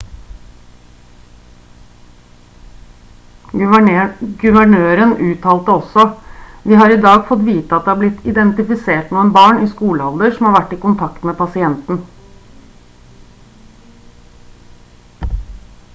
[4.43, 6.05] guvernøren uttalte også:
[6.71, 10.35] «vi har i dag fått vite at det har blitt identifisert noen barn i skolealder
[10.39, 12.05] som har vært i kontakt med pasienten»